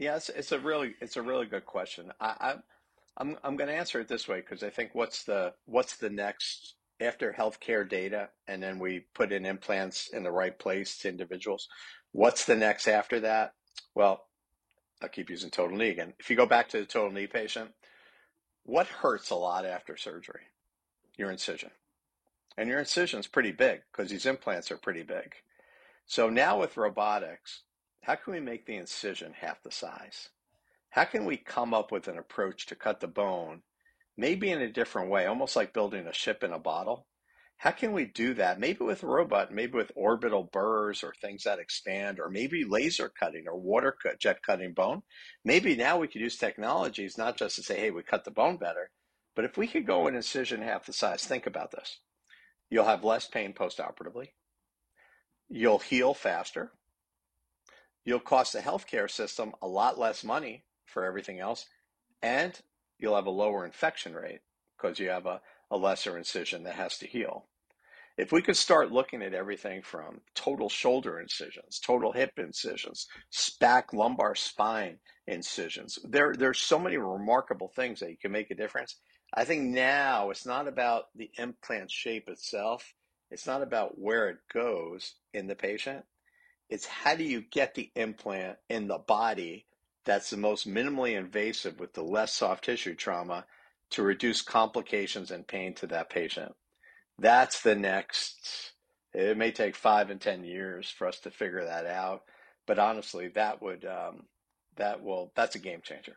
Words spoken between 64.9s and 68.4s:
you have a, a lesser incision that has to heal. If